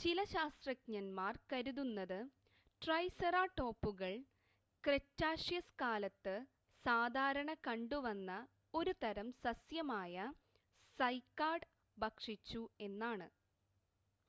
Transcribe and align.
ചില 0.00 0.20
ശാസ്ത്രജ്ഞന്മാർ 0.26 1.34
കരുതുന്നത് 1.50 2.16
ട്രൈസെറാടോപ്പുകൾ 2.82 4.12
ക്രെറ്റാഷ്യസ് 4.84 5.76
കാലത്ത് 5.78 6.34
സാധാരണ 6.84 7.52
കണ്ടുവന്ന 7.68 8.30
ഒരു 8.74 8.94
തരം 9.02 9.28
സസ്യമായ 9.44 10.16
സൈക്കാഡ് 10.98 11.70
ഭക്ഷിച്ചു 11.98 12.64
എന്നാണ് 12.80 13.28